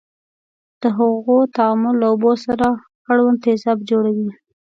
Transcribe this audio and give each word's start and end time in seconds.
د 0.81 0.83
هغو 0.97 1.37
تعامل 1.55 1.93
له 2.01 2.07
اوبو 2.11 2.31
سره 2.45 2.67
اړوند 3.09 3.37
تیزاب 3.45 3.77
جوړوي. 3.89 4.31